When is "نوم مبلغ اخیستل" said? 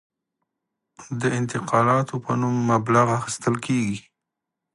2.41-3.55